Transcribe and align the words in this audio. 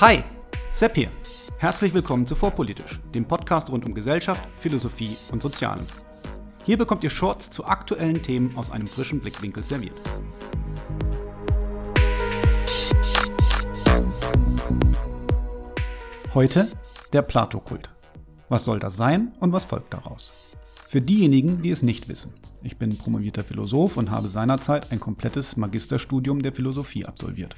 Hi, 0.00 0.22
Sepp 0.72 0.94
hier. 0.94 1.08
Herzlich 1.58 1.92
willkommen 1.92 2.24
zu 2.24 2.36
Vorpolitisch, 2.36 3.00
dem 3.12 3.24
Podcast 3.24 3.68
rund 3.68 3.84
um 3.84 3.94
Gesellschaft, 3.94 4.40
Philosophie 4.60 5.16
und 5.32 5.42
Sozialen. 5.42 5.84
Hier 6.64 6.78
bekommt 6.78 7.02
ihr 7.02 7.10
Shorts 7.10 7.50
zu 7.50 7.64
aktuellen 7.64 8.22
Themen 8.22 8.56
aus 8.56 8.70
einem 8.70 8.86
frischen 8.86 9.18
Blickwinkel 9.18 9.64
serviert. 9.64 9.96
Heute 16.32 16.68
der 17.12 17.22
Plato-Kult. 17.22 17.90
Was 18.48 18.64
soll 18.64 18.78
das 18.78 18.96
sein 18.96 19.32
und 19.40 19.52
was 19.52 19.64
folgt 19.64 19.92
daraus? 19.92 20.54
Für 20.88 21.00
diejenigen, 21.00 21.60
die 21.62 21.72
es 21.72 21.82
nicht 21.82 22.08
wissen. 22.08 22.34
Ich 22.62 22.76
bin 22.76 22.96
promovierter 22.96 23.42
Philosoph 23.42 23.96
und 23.96 24.12
habe 24.12 24.28
seinerzeit 24.28 24.92
ein 24.92 25.00
komplettes 25.00 25.56
Magisterstudium 25.56 26.40
der 26.40 26.52
Philosophie 26.52 27.04
absolviert. 27.04 27.56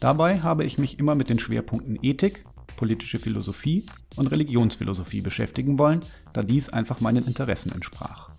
Dabei 0.00 0.40
habe 0.40 0.64
ich 0.64 0.78
mich 0.78 0.98
immer 0.98 1.14
mit 1.14 1.28
den 1.28 1.38
Schwerpunkten 1.38 1.98
Ethik, 2.02 2.44
politische 2.76 3.18
Philosophie 3.18 3.86
und 4.16 4.30
Religionsphilosophie 4.30 5.22
beschäftigen 5.22 5.78
wollen, 5.78 6.00
da 6.32 6.42
dies 6.42 6.68
einfach 6.68 7.00
meinen 7.00 7.26
Interessen 7.26 7.72
entsprach. 7.72 8.30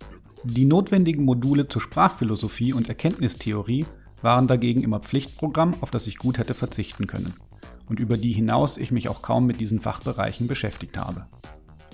Die 0.43 0.65
notwendigen 0.65 1.25
Module 1.25 1.67
zur 1.67 1.81
Sprachphilosophie 1.81 2.73
und 2.73 2.87
Erkenntnistheorie 2.87 3.85
waren 4.21 4.47
dagegen 4.47 4.81
immer 4.81 4.99
Pflichtprogramm, 4.99 5.75
auf 5.81 5.91
das 5.91 6.07
ich 6.07 6.17
gut 6.17 6.37
hätte 6.37 6.53
verzichten 6.53 7.07
können 7.07 7.33
und 7.87 7.99
über 7.99 8.17
die 8.17 8.31
hinaus 8.31 8.77
ich 8.77 8.91
mich 8.91 9.09
auch 9.09 9.21
kaum 9.21 9.45
mit 9.45 9.59
diesen 9.59 9.81
Fachbereichen 9.81 10.47
beschäftigt 10.47 10.97
habe. 10.97 11.27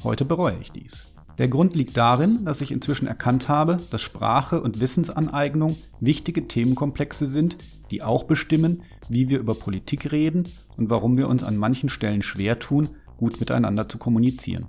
Heute 0.04 0.26
bereue 0.26 0.58
ich 0.60 0.72
dies. 0.72 1.13
Der 1.40 1.48
Grund 1.48 1.74
liegt 1.74 1.98
darin, 1.98 2.46
dass 2.46 2.62
ich 2.62 2.72
inzwischen 2.72 3.08
erkannt 3.08 3.50
habe, 3.50 3.78
dass 3.90 4.02
Sprache 4.02 4.62
und 4.62 4.80
Wissensaneignung 4.80 5.78
wichtige 6.00 6.48
Themenkomplexe 6.48 7.26
sind, 7.28 7.58
die 7.90 8.04
auch 8.04 8.26
bestimmen, 8.26 8.84
wie 9.10 9.30
wir 9.30 9.40
über 9.40 9.56
Politik 9.56 10.12
reden 10.12 10.48
und 10.78 10.92
warum 10.92 11.18
wir 11.18 11.28
uns 11.28 11.44
an 11.44 11.58
manchen 11.58 11.90
Stellen 11.90 12.22
schwer 12.22 12.60
tun, 12.60 12.90
gut 13.18 13.40
miteinander 13.40 13.90
zu 13.90 13.98
kommunizieren. 13.98 14.68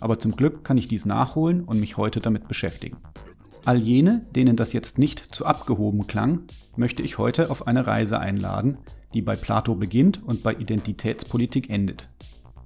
Aber 0.00 0.18
zum 0.18 0.34
Glück 0.34 0.64
kann 0.64 0.78
ich 0.78 0.88
dies 0.88 1.06
nachholen 1.06 1.62
und 1.62 1.78
mich 1.78 1.96
heute 1.96 2.18
damit 2.18 2.48
beschäftigen. 2.48 2.96
All 3.64 3.78
jene, 3.78 4.26
denen 4.34 4.56
das 4.56 4.72
jetzt 4.72 4.98
nicht 4.98 5.34
zu 5.34 5.46
abgehoben 5.46 6.06
klang, 6.06 6.40
möchte 6.76 7.02
ich 7.02 7.18
heute 7.18 7.50
auf 7.50 7.66
eine 7.66 7.86
Reise 7.86 8.18
einladen, 8.18 8.78
die 9.14 9.22
bei 9.22 9.36
Plato 9.36 9.76
beginnt 9.76 10.22
und 10.22 10.42
bei 10.42 10.54
Identitätspolitik 10.54 11.70
endet. 11.70 12.08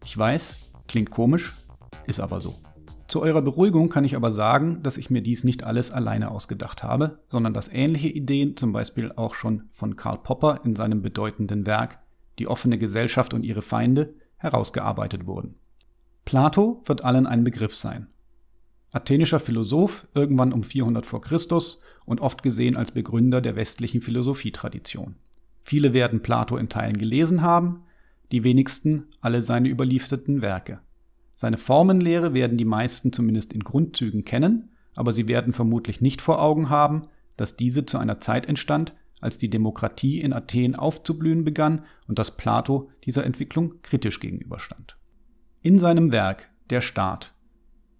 Ich 0.04 0.16
weiß, 0.16 0.70
klingt 0.88 1.10
komisch, 1.10 1.54
ist 2.06 2.20
aber 2.20 2.40
so. 2.40 2.56
Zu 3.08 3.22
eurer 3.22 3.40
Beruhigung 3.40 3.88
kann 3.88 4.04
ich 4.04 4.14
aber 4.16 4.30
sagen, 4.30 4.82
dass 4.82 4.98
ich 4.98 5.08
mir 5.08 5.22
dies 5.22 5.42
nicht 5.42 5.64
alles 5.64 5.90
alleine 5.90 6.30
ausgedacht 6.30 6.82
habe, 6.82 7.20
sondern 7.28 7.54
dass 7.54 7.72
ähnliche 7.72 8.08
Ideen 8.08 8.54
zum 8.54 8.72
Beispiel 8.72 9.12
auch 9.12 9.32
schon 9.32 9.62
von 9.72 9.96
Karl 9.96 10.18
Popper 10.18 10.60
in 10.64 10.76
seinem 10.76 11.00
bedeutenden 11.00 11.64
Werk 11.66 12.00
Die 12.38 12.46
offene 12.46 12.78
Gesellschaft 12.78 13.32
und 13.32 13.44
ihre 13.44 13.62
Feinde 13.62 14.14
herausgearbeitet 14.36 15.26
wurden. 15.26 15.54
Plato 16.26 16.82
wird 16.84 17.02
allen 17.02 17.26
ein 17.26 17.44
Begriff 17.44 17.74
sein. 17.74 18.08
Athenischer 18.92 19.40
Philosoph, 19.40 20.06
irgendwann 20.14 20.52
um 20.52 20.62
400 20.62 21.06
v. 21.06 21.20
Chr. 21.20 21.38
und 22.04 22.20
oft 22.20 22.42
gesehen 22.42 22.76
als 22.76 22.90
Begründer 22.90 23.40
der 23.40 23.56
westlichen 23.56 24.02
Philosophietradition. 24.02 25.16
Viele 25.62 25.94
werden 25.94 26.20
Plato 26.20 26.58
in 26.58 26.68
Teilen 26.68 26.98
gelesen 26.98 27.40
haben, 27.40 27.84
die 28.32 28.44
wenigsten 28.44 29.06
alle 29.22 29.40
seine 29.40 29.70
überlieferten 29.70 30.42
Werke. 30.42 30.80
Seine 31.40 31.56
Formenlehre 31.56 32.34
werden 32.34 32.58
die 32.58 32.64
meisten 32.64 33.12
zumindest 33.12 33.52
in 33.52 33.62
Grundzügen 33.62 34.24
kennen, 34.24 34.70
aber 34.96 35.12
sie 35.12 35.28
werden 35.28 35.52
vermutlich 35.52 36.00
nicht 36.00 36.20
vor 36.20 36.42
Augen 36.42 36.68
haben, 36.68 37.04
dass 37.36 37.54
diese 37.54 37.86
zu 37.86 37.96
einer 37.96 38.18
Zeit 38.18 38.46
entstand, 38.46 38.92
als 39.20 39.38
die 39.38 39.48
Demokratie 39.48 40.20
in 40.20 40.32
Athen 40.32 40.74
aufzublühen 40.74 41.44
begann 41.44 41.84
und 42.08 42.18
dass 42.18 42.36
Plato 42.36 42.90
dieser 43.04 43.24
Entwicklung 43.24 43.74
kritisch 43.82 44.18
gegenüberstand. 44.18 44.96
In 45.62 45.78
seinem 45.78 46.10
Werk 46.10 46.50
Der 46.70 46.80
Staat 46.80 47.32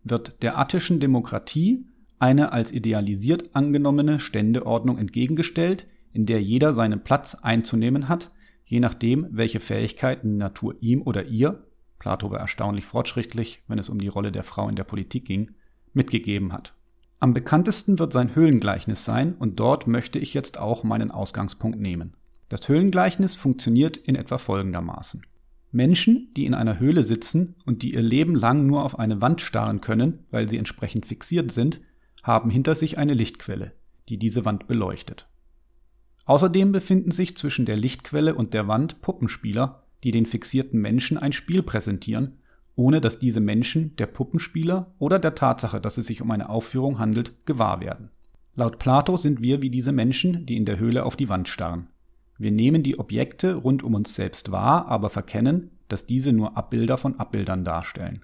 wird 0.03 0.43
der 0.43 0.59
attischen 0.59 0.99
Demokratie 0.99 1.87
eine 2.19 2.51
als 2.51 2.73
idealisiert 2.73 3.55
angenommene 3.55 4.19
Ständeordnung 4.19 4.99
entgegengestellt, 4.99 5.87
in 6.13 6.27
der 6.27 6.43
jeder 6.43 6.75
seinen 6.75 7.05
Platz 7.05 7.37
einzunehmen 7.37 8.09
hat, 8.09 8.33
je 8.65 8.81
nachdem, 8.81 9.29
welche 9.31 9.61
Fähigkeiten 9.61 10.33
die 10.33 10.39
Natur 10.39 10.75
ihm 10.81 11.03
oder 11.03 11.27
ihr 11.27 11.68
Plato 11.99 12.31
war 12.31 12.39
erstaunlich 12.39 12.87
fortschrittlich, 12.87 13.63
wenn 13.69 13.79
es 13.79 13.89
um 13.89 13.99
die 13.99 14.09
Rolle 14.09 14.33
der 14.33 14.45
Frau 14.45 14.69
in 14.69 14.77
der 14.77 14.85
Politik 14.85 15.25
ging, 15.25 15.53
mitgegeben 15.93 16.53
hat. 16.53 16.75
Am 17.21 17.35
bekanntesten 17.35 17.99
wird 17.99 18.13
sein 18.13 18.35
Höhlengleichnis 18.35 19.05
sein 19.05 19.35
und 19.35 19.59
dort 19.59 19.87
möchte 19.87 20.19
ich 20.19 20.35
jetzt 20.35 20.59
auch 20.59 20.85
meinen 20.85 21.11
Ausgangspunkt 21.11 21.81
nehmen. 21.81 22.13
Das 22.49 22.69
Höhlengleichnis 22.69 23.35
funktioniert 23.35 23.97
in 23.97 24.15
etwa 24.15 24.39
folgendermaßen. 24.39 25.23
Menschen, 25.71 26.33
die 26.35 26.47
in 26.47 26.55
einer 26.55 26.79
Höhle 26.79 27.03
sitzen 27.03 27.57
und 27.67 27.83
die 27.83 27.93
ihr 27.93 28.03
Leben 28.03 28.35
lang 28.35 28.67
nur 28.67 28.85
auf 28.85 28.99
eine 28.99 29.21
Wand 29.21 29.41
starren 29.41 29.81
können, 29.81 30.21
weil 30.31 30.49
sie 30.49 30.57
entsprechend 30.57 31.07
fixiert 31.07 31.51
sind, 31.53 31.81
haben 32.23 32.51
hinter 32.51 32.75
sich 32.75 32.99
eine 32.99 33.13
Lichtquelle, 33.13 33.73
die 34.09 34.17
diese 34.19 34.45
Wand 34.45 34.67
beleuchtet. 34.67 35.29
Außerdem 36.25 36.73
befinden 36.73 37.11
sich 37.11 37.37
zwischen 37.37 37.67
der 37.67 37.77
Lichtquelle 37.77 38.35
und 38.35 38.55
der 38.55 38.69
Wand 38.69 39.03
Puppenspieler, 39.03 39.83
die 40.05 40.11
den 40.11 40.27
fixierten 40.27 40.81
Menschen 40.81 41.19
ein 41.19 41.33
Spiel 41.33 41.63
präsentieren, 41.63 42.39
ohne 42.77 43.01
dass 43.01 43.19
diese 43.19 43.41
Menschen 43.41 43.97
der 43.97 44.07
Puppenspieler 44.07 44.95
oder 44.99 45.19
der 45.19 45.35
Tatsache, 45.35 45.81
dass 45.81 45.99
es 45.99 46.07
sich 46.07 46.23
um 46.23 46.31
eine 46.31 46.49
Aufführung 46.49 46.99
handelt, 46.99 47.35
gewahr 47.45 47.81
werden. 47.81 48.11
Laut 48.55 48.79
Plato 48.79 49.17
sind 49.17 49.43
wir 49.43 49.63
wie 49.63 49.71
diese 49.71 49.93
Menschen, 49.93 50.47
die 50.47 50.57
in 50.57 50.65
der 50.65 50.79
Höhle 50.79 51.05
auf 51.05 51.17
die 51.17 51.29
Wand 51.29 51.49
starren. 51.49 51.89
Wir 52.39 52.53
nehmen 52.53 52.85
die 52.85 52.99
Objekte 52.99 53.55
rund 53.55 53.83
um 53.83 53.95
uns 53.95 54.15
selbst 54.15 54.53
wahr, 54.53 54.87
aber 54.87 55.11
verkennen, 55.11 55.71
dass 55.89 56.07
diese 56.07 56.33
nur 56.33 56.57
Abbilder 56.57 56.99
von 56.99 57.19
Abbildern 57.19 57.65
darstellen. 57.65 58.21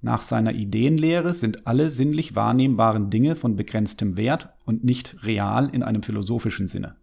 Nach 0.00 0.22
seiner 0.22 0.52
Ideenlehre 0.52 1.34
sind 1.34 1.66
alle 1.66 1.90
sinnlich 1.90 2.36
wahrnehmbaren 2.36 3.10
Dinge 3.10 3.34
von 3.34 3.56
begrenztem 3.56 4.16
Wert 4.16 4.50
und 4.64 4.84
nicht 4.84 5.16
real 5.24 5.68
in 5.72 5.82
einem 5.82 6.02
philosophischen 6.02 6.68
Sinne. 6.68 6.96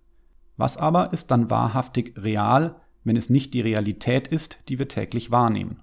Was 0.57 0.77
aber 0.77 1.11
ist 1.11 1.31
dann 1.31 1.49
wahrhaftig 1.49 2.13
real, 2.17 2.75
wenn 3.05 3.15
es 3.15 3.29
nicht 3.29 3.53
die 3.53 3.61
Realität 3.61 4.27
ist, 4.27 4.57
die 4.67 4.77
wir 4.77 4.89
täglich 4.89 5.31
wahrnehmen. 5.31 5.79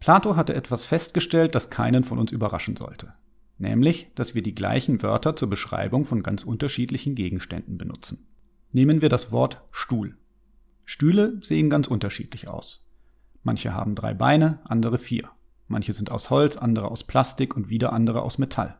Plato 0.00 0.34
hatte 0.34 0.54
etwas 0.54 0.84
festgestellt, 0.84 1.54
das 1.54 1.70
keinen 1.70 2.02
von 2.02 2.18
uns 2.18 2.32
überraschen 2.32 2.74
sollte, 2.74 3.14
nämlich, 3.58 4.08
dass 4.16 4.34
wir 4.34 4.42
die 4.42 4.54
gleichen 4.54 5.00
Wörter 5.02 5.36
zur 5.36 5.48
Beschreibung 5.48 6.04
von 6.06 6.24
ganz 6.24 6.42
unterschiedlichen 6.42 7.14
Gegenständen 7.14 7.78
benutzen. 7.78 8.26
Nehmen 8.72 9.00
wir 9.00 9.08
das 9.08 9.30
Wort 9.30 9.62
Stuhl. 9.70 10.16
Stühle 10.84 11.38
sehen 11.42 11.70
ganz 11.70 11.86
unterschiedlich 11.86 12.48
aus. 12.48 12.84
Manche 13.44 13.74
haben 13.74 13.94
drei 13.94 14.14
Beine, 14.14 14.58
andere 14.64 14.98
vier. 14.98 15.28
Manche 15.68 15.92
sind 15.92 16.10
aus 16.10 16.30
Holz, 16.30 16.56
andere 16.56 16.90
aus 16.90 17.04
Plastik 17.04 17.54
und 17.56 17.68
wieder 17.68 17.92
andere 17.92 18.22
aus 18.22 18.38
Metall. 18.38 18.76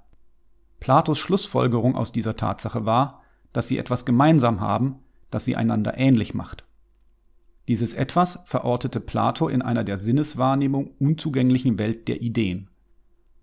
Platos 0.80 1.18
Schlussfolgerung 1.18 1.94
aus 1.94 2.10
dieser 2.10 2.34
Tatsache 2.34 2.84
war, 2.84 3.22
dass 3.52 3.68
sie 3.68 3.78
etwas 3.78 4.04
gemeinsam 4.04 4.60
haben, 4.60 4.96
das 5.30 5.44
sie 5.44 5.54
einander 5.54 5.96
ähnlich 5.96 6.34
macht. 6.34 6.64
Dieses 7.68 7.94
Etwas 7.94 8.40
verortete 8.46 9.00
Plato 9.00 9.48
in 9.48 9.62
einer 9.62 9.84
der 9.84 9.96
Sinneswahrnehmung 9.96 10.90
unzugänglichen 10.98 11.78
Welt 11.78 12.08
der 12.08 12.20
Ideen. 12.20 12.68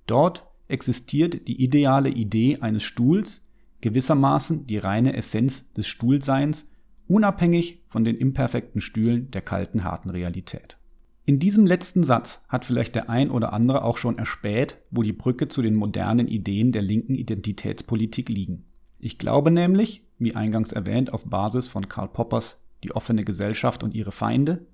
Dort 0.07 0.45
existiert 0.67 1.47
die 1.47 1.63
ideale 1.63 2.09
Idee 2.09 2.57
eines 2.59 2.83
Stuhls, 2.83 3.45
gewissermaßen 3.81 4.67
die 4.67 4.77
reine 4.77 5.15
Essenz 5.15 5.71
des 5.73 5.87
Stuhlseins, 5.87 6.69
unabhängig 7.07 7.83
von 7.87 8.03
den 8.03 8.17
imperfekten 8.17 8.81
Stühlen 8.81 9.31
der 9.31 9.41
kalten, 9.41 9.83
harten 9.83 10.09
Realität. 10.09 10.77
In 11.25 11.39
diesem 11.39 11.65
letzten 11.65 12.03
Satz 12.03 12.43
hat 12.49 12.65
vielleicht 12.65 12.95
der 12.95 13.09
ein 13.09 13.29
oder 13.29 13.53
andere 13.53 13.83
auch 13.83 13.97
schon 13.97 14.17
erspäht, 14.17 14.77
wo 14.91 15.03
die 15.03 15.13
Brücke 15.13 15.47
zu 15.47 15.61
den 15.61 15.75
modernen 15.75 16.27
Ideen 16.27 16.71
der 16.71 16.81
linken 16.81 17.15
Identitätspolitik 17.15 18.29
liegen. 18.29 18.65
Ich 18.99 19.17
glaube 19.17 19.51
nämlich, 19.51 20.03
wie 20.17 20.35
eingangs 20.35 20.71
erwähnt, 20.71 21.13
auf 21.13 21.25
Basis 21.25 21.67
von 21.67 21.87
Karl 21.87 22.09
Poppers 22.09 22.61
die 22.83 22.93
offene 22.93 23.23
Gesellschaft 23.23 23.83
und 23.83 23.93
ihre 23.93 24.11
Feinde, 24.11 24.65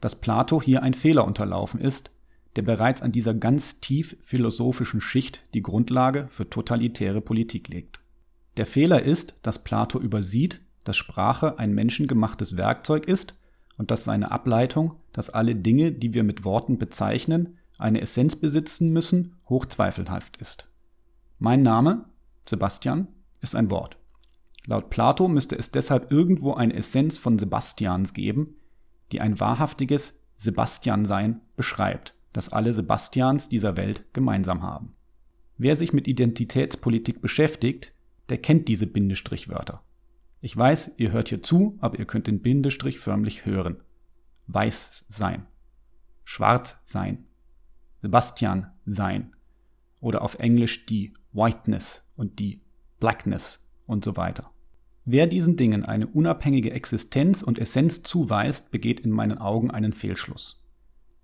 dass 0.00 0.20
Plato 0.20 0.60
hier 0.62 0.82
ein 0.82 0.94
Fehler 0.94 1.26
unterlaufen 1.26 1.80
ist, 1.80 2.10
der 2.56 2.62
bereits 2.62 3.02
an 3.02 3.12
dieser 3.12 3.34
ganz 3.34 3.80
tief 3.80 4.16
philosophischen 4.24 5.00
Schicht 5.00 5.44
die 5.54 5.62
Grundlage 5.62 6.26
für 6.30 6.48
totalitäre 6.48 7.20
Politik 7.20 7.68
legt. 7.68 8.00
Der 8.56 8.66
Fehler 8.66 9.02
ist, 9.02 9.38
dass 9.42 9.62
Plato 9.62 10.00
übersieht, 10.00 10.60
dass 10.84 10.96
Sprache 10.96 11.58
ein 11.58 11.72
menschengemachtes 11.72 12.56
Werkzeug 12.56 13.06
ist 13.06 13.34
und 13.78 13.90
dass 13.90 14.04
seine 14.04 14.32
Ableitung, 14.32 14.96
dass 15.12 15.30
alle 15.30 15.54
Dinge, 15.54 15.92
die 15.92 16.14
wir 16.14 16.24
mit 16.24 16.44
Worten 16.44 16.78
bezeichnen, 16.78 17.58
eine 17.78 18.00
Essenz 18.00 18.36
besitzen 18.36 18.92
müssen, 18.92 19.36
hochzweifelhaft 19.48 20.36
ist. 20.38 20.68
Mein 21.38 21.62
Name, 21.62 22.04
Sebastian, 22.46 23.08
ist 23.40 23.54
ein 23.54 23.70
Wort. 23.70 23.96
Laut 24.66 24.90
Plato 24.90 25.26
müsste 25.28 25.56
es 25.58 25.70
deshalb 25.70 26.10
irgendwo 26.10 26.54
eine 26.54 26.74
Essenz 26.74 27.18
von 27.18 27.38
Sebastians 27.38 28.12
geben, 28.12 28.56
die 29.12 29.20
ein 29.20 29.40
wahrhaftiges 29.40 30.20
Sebastiansein 30.36 31.40
beschreibt, 31.56 32.14
das 32.32 32.50
alle 32.50 32.72
Sebastians 32.72 33.48
dieser 33.48 33.76
Welt 33.76 34.04
gemeinsam 34.12 34.62
haben. 34.62 34.94
Wer 35.58 35.76
sich 35.76 35.92
mit 35.92 36.08
Identitätspolitik 36.08 37.20
beschäftigt, 37.20 37.92
der 38.28 38.38
kennt 38.38 38.68
diese 38.68 38.86
Bindestrichwörter. 38.86 39.82
Ich 40.40 40.56
weiß, 40.56 40.92
ihr 40.96 41.12
hört 41.12 41.28
hier 41.28 41.42
zu, 41.42 41.76
aber 41.80 41.98
ihr 41.98 42.06
könnt 42.06 42.26
den 42.26 42.40
Bindestrich 42.40 42.98
förmlich 42.98 43.44
hören. 43.44 43.82
weiß 44.46 45.06
sein, 45.08 45.46
schwarz 46.24 46.80
sein, 46.84 47.26
Sebastian 48.00 48.72
sein 48.86 49.32
oder 50.00 50.22
auf 50.22 50.38
Englisch 50.38 50.86
die 50.86 51.12
Whiteness 51.32 52.08
und 52.16 52.38
die 52.38 52.62
Blackness 52.98 53.62
und 53.90 54.04
so 54.04 54.16
weiter. 54.16 54.50
Wer 55.04 55.26
diesen 55.26 55.56
Dingen 55.56 55.84
eine 55.84 56.06
unabhängige 56.06 56.70
Existenz 56.70 57.42
und 57.42 57.58
Essenz 57.58 58.02
zuweist, 58.02 58.70
begeht 58.70 59.00
in 59.00 59.10
meinen 59.10 59.38
Augen 59.38 59.70
einen 59.70 59.92
Fehlschluss. 59.92 60.62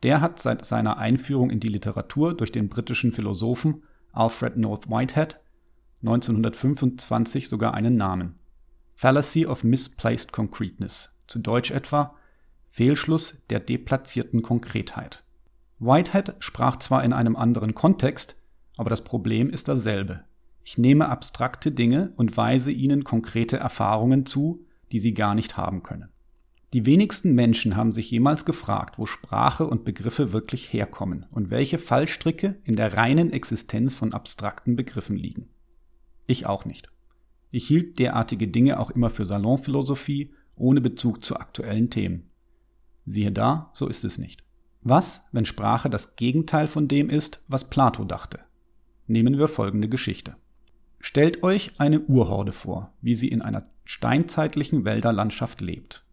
Der 0.02 0.20
hat 0.20 0.40
seit 0.40 0.66
seiner 0.66 0.98
Einführung 0.98 1.50
in 1.50 1.60
die 1.60 1.68
Literatur 1.68 2.36
durch 2.36 2.52
den 2.52 2.68
britischen 2.68 3.12
Philosophen 3.12 3.82
Alfred 4.12 4.56
North 4.56 4.90
Whitehead 4.90 5.38
1925 6.02 7.48
sogar 7.48 7.74
einen 7.74 7.96
Namen. 7.96 8.38
Fallacy 8.94 9.46
of 9.46 9.64
Misplaced 9.64 10.32
Concreteness, 10.32 11.14
zu 11.26 11.38
Deutsch 11.38 11.70
etwa 11.70 12.14
Fehlschluss 12.70 13.42
der 13.50 13.60
deplatzierten 13.60 14.42
Konkretheit. 14.42 15.24
Whitehead 15.78 16.34
sprach 16.40 16.76
zwar 16.78 17.04
in 17.04 17.12
einem 17.12 17.36
anderen 17.36 17.74
Kontext, 17.74 18.36
aber 18.76 18.90
das 18.90 19.04
Problem 19.04 19.50
ist 19.50 19.68
dasselbe. 19.68 20.24
Ich 20.68 20.76
nehme 20.76 21.08
abstrakte 21.08 21.70
Dinge 21.70 22.12
und 22.16 22.36
weise 22.36 22.72
ihnen 22.72 23.04
konkrete 23.04 23.56
Erfahrungen 23.56 24.26
zu, 24.26 24.66
die 24.90 24.98
sie 24.98 25.14
gar 25.14 25.36
nicht 25.36 25.56
haben 25.56 25.84
können. 25.84 26.08
Die 26.72 26.84
wenigsten 26.84 27.36
Menschen 27.36 27.76
haben 27.76 27.92
sich 27.92 28.10
jemals 28.10 28.44
gefragt, 28.44 28.98
wo 28.98 29.06
Sprache 29.06 29.68
und 29.68 29.84
Begriffe 29.84 30.32
wirklich 30.32 30.72
herkommen 30.72 31.24
und 31.30 31.50
welche 31.50 31.78
Fallstricke 31.78 32.56
in 32.64 32.74
der 32.74 32.94
reinen 32.94 33.32
Existenz 33.32 33.94
von 33.94 34.12
abstrakten 34.12 34.74
Begriffen 34.74 35.16
liegen. 35.16 35.50
Ich 36.26 36.46
auch 36.46 36.64
nicht. 36.64 36.90
Ich 37.52 37.68
hielt 37.68 38.00
derartige 38.00 38.48
Dinge 38.48 38.80
auch 38.80 38.90
immer 38.90 39.08
für 39.08 39.24
Salonphilosophie 39.24 40.32
ohne 40.56 40.80
Bezug 40.80 41.22
zu 41.22 41.36
aktuellen 41.36 41.90
Themen. 41.90 42.28
Siehe 43.04 43.30
da, 43.30 43.70
so 43.72 43.86
ist 43.86 44.04
es 44.04 44.18
nicht. 44.18 44.42
Was, 44.82 45.28
wenn 45.30 45.46
Sprache 45.46 45.88
das 45.90 46.16
Gegenteil 46.16 46.66
von 46.66 46.88
dem 46.88 47.08
ist, 47.08 47.40
was 47.46 47.70
Plato 47.70 48.04
dachte? 48.04 48.40
Nehmen 49.06 49.38
wir 49.38 49.46
folgende 49.46 49.88
Geschichte. 49.88 50.34
Stellt 51.00 51.42
euch 51.42 51.72
eine 51.78 52.00
Urhorde 52.00 52.52
vor, 52.52 52.92
wie 53.00 53.14
sie 53.14 53.28
in 53.28 53.42
einer 53.42 53.64
steinzeitlichen 53.84 54.84
Wälderlandschaft 54.84 55.60
lebt. 55.60 56.04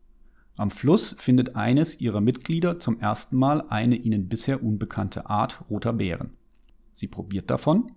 Am 0.56 0.70
Fluss 0.70 1.16
findet 1.18 1.56
eines 1.56 2.00
ihrer 2.00 2.22
Mitglieder 2.22 2.80
zum 2.80 3.00
ersten 3.00 3.38
Mal 3.38 3.64
eine 3.70 3.96
ihnen 3.96 4.30
bisher 4.30 4.64
unbekannte 4.64 5.28
Art 5.28 5.64
roter 5.70 5.94
Beeren. 5.94 6.38
Sie 6.92 7.08
probiert 7.08 7.50
davon, 7.50 7.92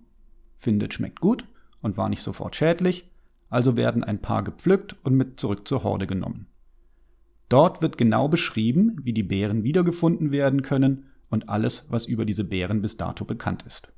findet 0.57 0.95
schmeckt 0.95 1.21
gut 1.21 1.45
und 1.81 1.97
war 1.97 2.09
nicht 2.09 2.23
sofort 2.23 2.55
schädlich, 2.55 3.11
also 3.49 3.77
werden 3.77 4.03
ein 4.03 4.21
paar 4.21 4.43
gepflückt 4.43 4.95
und 5.03 5.15
mit 5.15 5.39
zurück 5.39 5.67
zur 5.67 5.83
Horde 5.83 6.07
genommen. 6.07 6.47
Dort 7.47 7.81
wird 7.81 7.97
genau 7.97 8.27
beschrieben, 8.27 8.99
wie 9.03 9.13
die 9.13 9.23
Beeren 9.23 9.63
wiedergefunden 9.63 10.31
werden 10.31 10.63
können 10.63 11.05
und 11.29 11.49
alles, 11.49 11.87
was 11.89 12.05
über 12.05 12.25
diese 12.25 12.43
Beeren 12.43 12.81
bis 12.81 12.97
dato 12.97 13.23
bekannt 13.23 13.63
ist. 13.63 13.93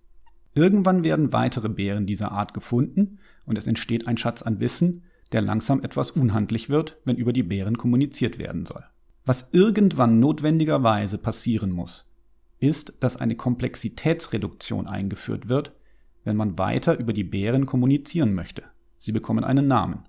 Irgendwann 0.53 1.03
werden 1.03 1.33
weitere 1.33 1.69
Beeren 1.69 2.05
dieser 2.05 2.31
Art 2.31 2.53
gefunden 2.53 3.19
und 3.45 3.57
es 3.57 3.67
entsteht 3.67 4.07
ein 4.07 4.17
Schatz 4.17 4.41
an 4.41 4.59
Wissen, 4.59 5.03
der 5.31 5.41
langsam 5.41 5.83
etwas 5.83 6.11
unhandlich 6.11 6.69
wird, 6.69 6.97
wenn 7.05 7.17
über 7.17 7.33
die 7.33 7.43
Beeren 7.43 7.77
kommuniziert 7.77 8.39
werden 8.39 8.65
soll. 8.65 8.83
Was 9.25 9.49
irgendwann 9.51 10.19
notwendigerweise 10.19 11.17
passieren 11.17 11.71
muss, 11.71 12.09
ist, 12.59 12.93
dass 13.01 13.17
eine 13.17 13.35
Komplexitätsreduktion 13.35 14.87
eingeführt 14.87 15.47
wird, 15.47 15.73
wenn 16.23 16.35
man 16.35 16.57
weiter 16.57 16.97
über 16.97 17.13
die 17.13 17.23
Beeren 17.23 17.65
kommunizieren 17.65 18.33
möchte. 18.33 18.63
Sie 18.97 19.11
bekommen 19.11 19.43
einen 19.43 19.67
Namen. 19.67 20.05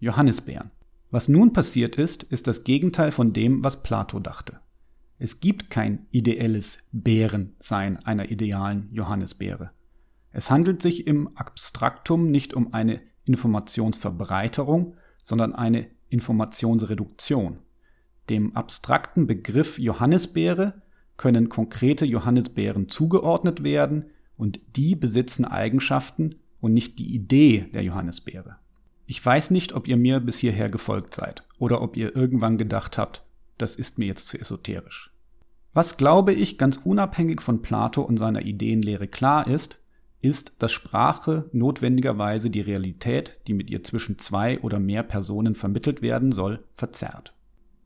Johannisbeeren. 0.00 0.70
Was 1.10 1.28
nun 1.28 1.52
passiert 1.52 1.96
ist, 1.96 2.22
ist 2.24 2.46
das 2.46 2.64
Gegenteil 2.64 3.12
von 3.12 3.32
dem, 3.32 3.62
was 3.62 3.82
Plato 3.82 4.18
dachte. 4.20 4.60
Es 5.24 5.40
gibt 5.40 5.70
kein 5.70 6.04
ideelles 6.10 6.86
Bärensein 6.92 7.96
einer 8.04 8.30
idealen 8.30 8.90
Johannisbeere. 8.92 9.70
Es 10.32 10.50
handelt 10.50 10.82
sich 10.82 11.06
im 11.06 11.34
Abstraktum 11.34 12.30
nicht 12.30 12.52
um 12.52 12.74
eine 12.74 13.00
Informationsverbreiterung, 13.24 14.96
sondern 15.24 15.54
eine 15.54 15.86
Informationsreduktion. 16.10 17.60
Dem 18.28 18.54
abstrakten 18.54 19.26
Begriff 19.26 19.78
Johannisbeere 19.78 20.74
können 21.16 21.48
konkrete 21.48 22.04
Johannisbeeren 22.04 22.90
zugeordnet 22.90 23.64
werden 23.64 24.10
und 24.36 24.60
die 24.76 24.94
besitzen 24.94 25.46
Eigenschaften 25.46 26.34
und 26.60 26.74
nicht 26.74 26.98
die 26.98 27.14
Idee 27.14 27.70
der 27.72 27.82
Johannisbeere. 27.82 28.56
Ich 29.06 29.24
weiß 29.24 29.52
nicht, 29.52 29.72
ob 29.72 29.88
ihr 29.88 29.96
mir 29.96 30.20
bis 30.20 30.36
hierher 30.36 30.68
gefolgt 30.68 31.14
seid 31.14 31.44
oder 31.58 31.80
ob 31.80 31.96
ihr 31.96 32.14
irgendwann 32.14 32.58
gedacht 32.58 32.98
habt, 32.98 33.24
das 33.56 33.74
ist 33.74 33.98
mir 33.98 34.06
jetzt 34.06 34.26
zu 34.26 34.38
esoterisch. 34.38 35.13
Was 35.74 35.96
glaube 35.96 36.32
ich 36.32 36.56
ganz 36.56 36.76
unabhängig 36.76 37.42
von 37.42 37.60
Plato 37.60 38.02
und 38.02 38.16
seiner 38.16 38.42
Ideenlehre 38.42 39.08
klar 39.08 39.48
ist, 39.48 39.80
ist, 40.20 40.54
dass 40.60 40.70
Sprache 40.72 41.50
notwendigerweise 41.52 42.48
die 42.48 42.60
Realität, 42.60 43.40
die 43.48 43.54
mit 43.54 43.70
ihr 43.70 43.82
zwischen 43.82 44.18
zwei 44.18 44.60
oder 44.60 44.78
mehr 44.78 45.02
Personen 45.02 45.56
vermittelt 45.56 46.00
werden 46.00 46.30
soll, 46.30 46.64
verzerrt. 46.76 47.34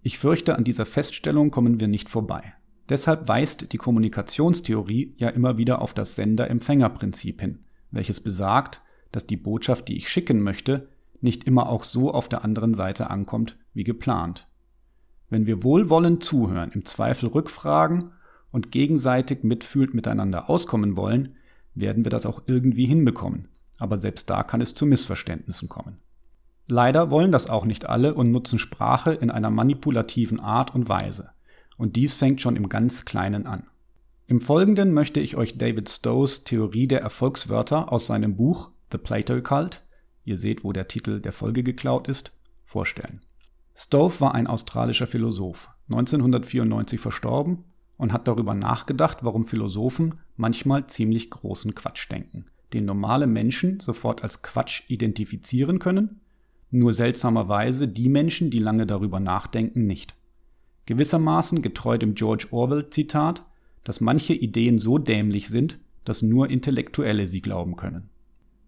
Ich 0.02 0.18
fürchte, 0.18 0.56
an 0.56 0.64
dieser 0.64 0.86
Feststellung 0.86 1.50
kommen 1.50 1.80
wir 1.80 1.88
nicht 1.88 2.10
vorbei. 2.10 2.52
Deshalb 2.90 3.26
weist 3.26 3.72
die 3.72 3.78
Kommunikationstheorie 3.78 5.14
ja 5.16 5.30
immer 5.30 5.56
wieder 5.56 5.80
auf 5.82 5.94
das 5.94 6.14
Sender-Empfänger-Prinzip 6.14 7.40
hin, 7.40 7.60
welches 7.90 8.20
besagt, 8.20 8.82
dass 9.12 9.26
die 9.26 9.36
Botschaft, 9.36 9.88
die 9.88 9.96
ich 9.96 10.08
schicken 10.08 10.40
möchte, 10.40 10.88
nicht 11.20 11.44
immer 11.44 11.68
auch 11.68 11.84
so 11.84 12.12
auf 12.12 12.28
der 12.28 12.44
anderen 12.44 12.74
Seite 12.74 13.10
ankommt 13.10 13.56
wie 13.72 13.84
geplant. 13.84 14.47
Wenn 15.30 15.46
wir 15.46 15.62
wohlwollend 15.62 16.24
zuhören, 16.24 16.72
im 16.72 16.84
Zweifel 16.84 17.28
rückfragen 17.28 18.12
und 18.50 18.72
gegenseitig 18.72 19.42
mitfühlend 19.42 19.94
miteinander 19.94 20.48
auskommen 20.48 20.96
wollen, 20.96 21.36
werden 21.74 22.04
wir 22.04 22.10
das 22.10 22.26
auch 22.26 22.42
irgendwie 22.46 22.86
hinbekommen. 22.86 23.48
Aber 23.78 24.00
selbst 24.00 24.28
da 24.30 24.42
kann 24.42 24.60
es 24.60 24.74
zu 24.74 24.86
Missverständnissen 24.86 25.68
kommen. 25.68 25.98
Leider 26.66 27.10
wollen 27.10 27.32
das 27.32 27.48
auch 27.48 27.64
nicht 27.64 27.88
alle 27.88 28.14
und 28.14 28.30
nutzen 28.30 28.58
Sprache 28.58 29.14
in 29.14 29.30
einer 29.30 29.50
manipulativen 29.50 30.40
Art 30.40 30.74
und 30.74 30.88
Weise. 30.88 31.30
Und 31.76 31.96
dies 31.96 32.14
fängt 32.14 32.40
schon 32.40 32.56
im 32.56 32.68
ganz 32.68 33.04
Kleinen 33.04 33.46
an. 33.46 33.64
Im 34.26 34.40
Folgenden 34.40 34.92
möchte 34.92 35.20
ich 35.20 35.36
euch 35.36 35.56
David 35.56 35.88
Stowes 35.88 36.44
Theorie 36.44 36.86
der 36.86 37.00
Erfolgswörter 37.00 37.90
aus 37.90 38.06
seinem 38.06 38.36
Buch 38.36 38.70
The 38.92 38.98
Plato 38.98 39.40
Cult, 39.40 39.82
ihr 40.24 40.36
seht, 40.36 40.64
wo 40.64 40.72
der 40.72 40.88
Titel 40.88 41.20
der 41.20 41.32
Folge 41.32 41.62
geklaut 41.62 42.08
ist, 42.08 42.32
vorstellen. 42.66 43.20
Stowe 43.80 44.20
war 44.20 44.34
ein 44.34 44.48
australischer 44.48 45.06
Philosoph, 45.06 45.70
1994 45.88 46.98
verstorben 46.98 47.62
und 47.96 48.12
hat 48.12 48.26
darüber 48.26 48.52
nachgedacht, 48.52 49.18
warum 49.22 49.44
Philosophen 49.44 50.18
manchmal 50.36 50.88
ziemlich 50.88 51.30
großen 51.30 51.76
Quatsch 51.76 52.10
denken, 52.10 52.46
den 52.72 52.84
normale 52.84 53.28
Menschen 53.28 53.78
sofort 53.78 54.24
als 54.24 54.42
Quatsch 54.42 54.82
identifizieren 54.88 55.78
können, 55.78 56.20
nur 56.72 56.92
seltsamerweise 56.92 57.86
die 57.86 58.08
Menschen, 58.08 58.50
die 58.50 58.58
lange 58.58 58.84
darüber 58.84 59.20
nachdenken, 59.20 59.86
nicht. 59.86 60.16
Gewissermaßen 60.86 61.62
getreu 61.62 61.98
dem 61.98 62.16
George 62.16 62.48
Orwell 62.50 62.90
Zitat, 62.90 63.44
dass 63.84 64.00
manche 64.00 64.34
Ideen 64.34 64.80
so 64.80 64.98
dämlich 64.98 65.46
sind, 65.46 65.78
dass 66.04 66.22
nur 66.22 66.50
Intellektuelle 66.50 67.28
sie 67.28 67.42
glauben 67.42 67.76
können. 67.76 68.10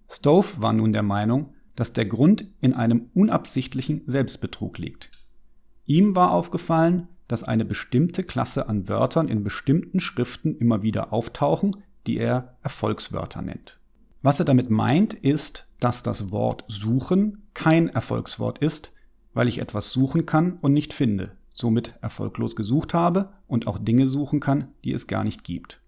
Stowe 0.08 0.46
war 0.58 0.72
nun 0.72 0.92
der 0.92 1.02
Meinung, 1.02 1.52
dass 1.76 1.92
der 1.92 2.06
Grund 2.06 2.44
in 2.60 2.74
einem 2.74 3.10
unabsichtlichen 3.14 4.02
Selbstbetrug 4.06 4.78
liegt. 4.78 5.10
Ihm 5.86 6.14
war 6.14 6.32
aufgefallen, 6.32 7.08
dass 7.28 7.42
eine 7.42 7.64
bestimmte 7.64 8.22
Klasse 8.24 8.68
an 8.68 8.88
Wörtern 8.88 9.28
in 9.28 9.44
bestimmten 9.44 10.00
Schriften 10.00 10.56
immer 10.56 10.82
wieder 10.82 11.12
auftauchen, 11.12 11.76
die 12.06 12.18
er 12.18 12.56
Erfolgswörter 12.62 13.42
nennt. 13.42 13.78
Was 14.22 14.38
er 14.38 14.44
damit 14.44 14.70
meint, 14.70 15.14
ist, 15.14 15.66
dass 15.78 16.02
das 16.02 16.30
Wort 16.30 16.64
suchen 16.68 17.48
kein 17.54 17.88
Erfolgswort 17.88 18.58
ist, 18.58 18.92
weil 19.32 19.48
ich 19.48 19.58
etwas 19.58 19.92
suchen 19.92 20.26
kann 20.26 20.58
und 20.60 20.72
nicht 20.72 20.92
finde, 20.92 21.32
somit 21.52 21.94
erfolglos 22.02 22.56
gesucht 22.56 22.94
habe 22.94 23.32
und 23.46 23.66
auch 23.66 23.78
Dinge 23.78 24.06
suchen 24.06 24.40
kann, 24.40 24.68
die 24.84 24.92
es 24.92 25.06
gar 25.06 25.24
nicht 25.24 25.44
gibt. 25.44 25.80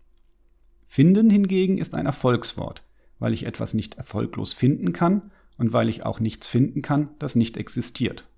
Finden 0.87 1.31
hingegen 1.31 1.79
ist 1.79 1.95
ein 1.95 2.07
Erfolgswort, 2.07 2.83
weil 3.19 3.33
ich 3.33 3.47
etwas 3.47 3.75
nicht 3.75 3.95
erfolglos 3.95 4.53
finden 4.53 4.93
kann 4.93 5.31
und 5.59 5.73
weil 5.73 5.89
ich 5.89 6.05
auch 6.05 6.21
nichts 6.21 6.49
finden 6.49 6.83
kann, 6.83 7.11
das 7.19 7.35
nicht 7.35 7.57
existiert. 7.57 8.29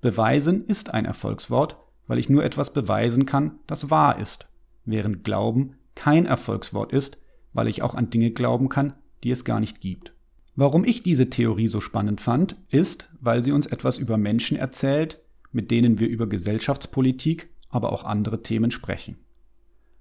Beweisen 0.00 0.64
ist 0.64 0.92
ein 0.92 1.04
Erfolgswort, 1.04 1.76
weil 2.06 2.18
ich 2.18 2.28
nur 2.28 2.44
etwas 2.44 2.72
beweisen 2.72 3.26
kann, 3.26 3.60
das 3.66 3.90
wahr 3.90 4.18
ist, 4.18 4.48
während 4.84 5.24
Glauben 5.24 5.76
kein 5.94 6.26
Erfolgswort 6.26 6.92
ist, 6.92 7.18
weil 7.52 7.68
ich 7.68 7.82
auch 7.82 7.94
an 7.94 8.10
Dinge 8.10 8.30
glauben 8.30 8.68
kann, 8.68 8.94
die 9.22 9.30
es 9.30 9.44
gar 9.44 9.60
nicht 9.60 9.80
gibt. 9.80 10.12
Warum 10.54 10.84
ich 10.84 11.02
diese 11.02 11.30
Theorie 11.30 11.68
so 11.68 11.80
spannend 11.80 12.20
fand, 12.20 12.56
ist, 12.68 13.08
weil 13.20 13.42
sie 13.42 13.52
uns 13.52 13.66
etwas 13.66 13.98
über 13.98 14.18
Menschen 14.18 14.56
erzählt, 14.56 15.20
mit 15.50 15.70
denen 15.70 15.98
wir 15.98 16.08
über 16.08 16.26
Gesellschaftspolitik, 16.26 17.50
aber 17.70 17.92
auch 17.92 18.04
andere 18.04 18.42
Themen 18.42 18.70
sprechen. 18.70 19.16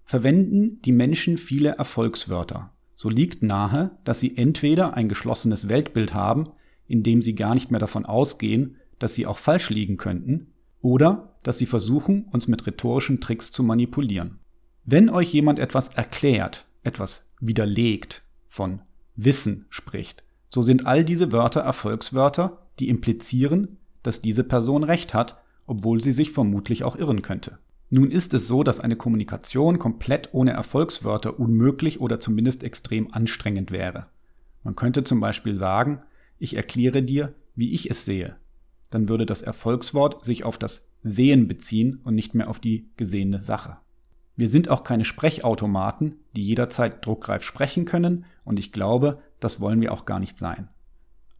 Verwenden 0.03 0.82
die 0.82 0.91
Menschen 0.91 1.38
viele 1.38 1.70
Erfolgswörter, 1.77 2.74
so 3.01 3.10
liegt 3.10 3.41
nahe, 3.41 3.98
dass 4.03 4.20
sie 4.20 4.38
entweder 4.38 4.93
ein 4.93 5.10
geschlossenes 5.10 5.67
Weltbild 5.70 6.13
haben, 6.13 6.51
in 6.86 7.01
dem 7.01 7.24
sie 7.24 7.34
gar 7.34 7.55
nicht 7.55 7.72
mehr 7.72 7.79
davon 7.79 8.05
ausgehen, 8.05 8.75
dass 9.00 9.15
sie 9.15 9.25
auch 9.25 9.39
falsch 9.39 9.72
liegen 9.72 9.98
könnten, 9.98 10.53
Oder 10.81 11.34
dass 11.41 11.58
sie 11.58 11.65
versuchen, 11.65 12.25
uns 12.25 12.48
mit 12.48 12.67
rhetorischen 12.67 13.20
Tricks 13.20 13.51
zu 13.51 13.63
manipulieren. 13.63 14.38
Wenn 14.86 15.10
euch 15.10 15.34
jemand 15.34 15.58
etwas 15.58 15.88
erklärt, 15.88 16.67
etwas 16.84 17.27
widerlegt, 17.39 18.22
von 18.48 18.81
Wissen 19.15 19.65
spricht, 19.72 20.24
so 20.48 20.62
sind 20.62 20.86
all 20.86 21.03
diese 21.03 21.31
Wörter 21.31 21.62
Erfolgswörter, 21.62 22.67
die 22.77 22.88
implizieren, 22.88 23.79
dass 24.03 24.22
diese 24.22 24.43
Person 24.43 24.84
recht 24.84 25.15
hat, 25.15 25.41
obwohl 25.65 26.01
sie 26.01 26.12
sich 26.12 26.29
vermutlich 26.29 26.84
auch 26.84 26.96
irren 26.96 27.24
könnte. 27.24 27.58
Nun 27.93 28.10
ist 28.10 28.33
es 28.33 28.48
so, 28.48 28.63
dass 28.63 28.79
eine 28.79 28.95
Kommunikation 28.95 29.77
komplett 29.77 30.29
ohne 30.31 30.51
Erfolgswörter 30.51 31.38
unmöglich 31.38 32.00
oder 32.00 32.21
zumindest 32.21 32.63
extrem 32.63 33.13
anstrengend 33.13 33.69
wäre. 33.69 34.07
Man 34.63 34.77
könnte 34.77 35.03
zum 35.03 35.19
Beispiel 35.19 35.53
sagen, 35.53 36.01
ich 36.39 36.55
erkläre 36.55 37.03
dir, 37.03 37.33
wie 37.53 37.74
ich 37.74 37.89
es 37.91 38.05
sehe. 38.05 38.38
Dann 38.91 39.10
würde 39.10 39.25
das 39.25 39.41
Erfolgswort 39.41 40.24
sich 40.24 40.45
auf 40.45 40.57
das 40.57 40.88
Sehen 41.03 41.50
beziehen 41.50 42.00
und 42.05 42.15
nicht 42.15 42.33
mehr 42.33 42.50
auf 42.50 42.60
die 42.60 42.89
gesehene 42.95 43.41
Sache. 43.41 43.75
Wir 44.38 44.48
sind 44.48 44.69
auch 44.69 44.86
keine 44.86 45.03
Sprechautomaten, 45.03 46.15
die 46.33 46.43
jederzeit 46.43 47.05
druckreif 47.05 47.43
sprechen 47.43 47.83
können, 47.83 48.24
und 48.45 48.57
ich 48.57 48.71
glaube, 48.71 49.19
das 49.41 49.60
wollen 49.60 49.81
wir 49.81 49.91
auch 49.91 50.05
gar 50.05 50.19
nicht 50.19 50.38
sein. 50.38 50.69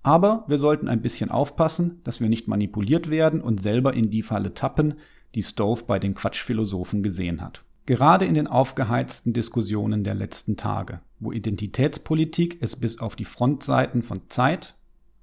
Aber 0.04 0.44
wir 0.48 0.58
sollten 0.58 0.90
ein 0.90 1.02
bisschen 1.02 1.32
aufpassen, 1.32 2.02
dass 2.04 2.20
wir 2.20 2.28
nicht 2.28 2.50
manipuliert 2.50 3.10
werden 3.10 3.40
und 3.40 3.62
selber 3.62 3.94
in 3.94 4.10
die 4.10 4.24
Falle 4.24 4.54
tappen, 4.54 4.96
die 5.36 5.44
Stove 5.44 5.84
bei 5.86 6.00
den 6.00 6.16
Quatschphilosophen 6.16 7.04
gesehen 7.04 7.42
hat. 7.42 7.64
Gerade 7.86 8.26
in 8.26 8.36
den 8.36 8.48
aufgeheizten 8.48 9.34
Diskussionen 9.34 10.04
der 10.04 10.14
letzten 10.14 10.56
Tage, 10.56 11.02
wo 11.20 11.32
Identitätspolitik 11.32 12.62
es 12.62 12.76
bis 12.76 13.00
auf 13.00 13.16
die 13.16 13.26
Frontseiten 13.26 14.04
von 14.04 14.30
Zeit, 14.30 14.76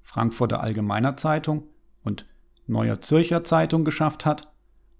Frankfurter 0.03 0.61
Allgemeiner 0.61 1.17
Zeitung 1.17 1.65
und 2.03 2.27
Neuer 2.67 3.01
Zürcher 3.01 3.45
Zeitung 3.45 3.85
geschafft 3.85 4.27
hat, 4.27 4.53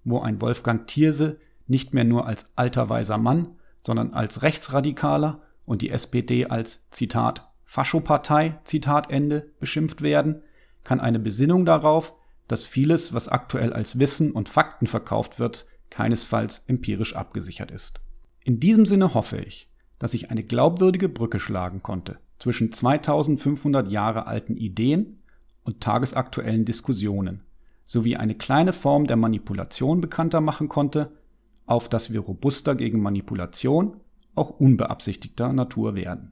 wo 0.03 0.19
ein 0.19 0.41
Wolfgang 0.41 0.87
Thierse 0.87 1.39
nicht 1.67 1.93
mehr 1.93 2.03
nur 2.03 2.25
als 2.25 2.49
alter 2.55 2.89
weiser 2.89 3.17
Mann, 3.17 3.49
sondern 3.85 4.13
als 4.13 4.41
Rechtsradikaler 4.41 5.41
und 5.65 5.81
die 5.81 5.89
SPD 5.89 6.45
als 6.45 6.87
Zitat 6.89 7.47
Faschopartei, 7.65 8.59
Zitat 8.63 9.11
Ende, 9.11 9.51
beschimpft 9.59 10.01
werden, 10.01 10.41
kann 10.83 10.99
eine 10.99 11.19
Besinnung 11.19 11.65
darauf, 11.65 12.15
dass 12.49 12.63
vieles, 12.63 13.13
was 13.13 13.29
aktuell 13.29 13.71
als 13.71 13.99
Wissen 13.99 14.31
und 14.31 14.49
Fakten 14.49 14.87
verkauft 14.87 15.39
wird, 15.39 15.65
keinesfalls 15.89 16.65
empirisch 16.67 17.15
abgesichert 17.15 17.71
ist. 17.71 18.01
In 18.43 18.59
diesem 18.59 18.85
Sinne 18.85 19.13
hoffe 19.13 19.37
ich, 19.37 19.71
dass 19.99 20.13
ich 20.13 20.31
eine 20.31 20.43
glaubwürdige 20.43 21.09
Brücke 21.09 21.39
schlagen 21.39 21.81
konnte 21.81 22.19
zwischen 22.39 22.71
2500 22.71 23.91
Jahre 23.91 24.25
alten 24.25 24.55
Ideen 24.57 25.21
und 25.63 25.81
tagesaktuellen 25.81 26.65
Diskussionen, 26.65 27.43
sowie 27.85 28.15
eine 28.15 28.35
kleine 28.35 28.73
Form 28.73 29.07
der 29.07 29.17
Manipulation 29.17 30.01
bekannter 30.01 30.41
machen 30.41 30.69
konnte, 30.69 31.11
auf 31.65 31.89
dass 31.89 32.11
wir 32.11 32.21
robuster 32.21 32.75
gegen 32.75 33.01
Manipulation, 33.01 33.97
auch 34.35 34.49
unbeabsichtigter 34.51 35.51
Natur 35.53 35.95
werden. 35.95 36.31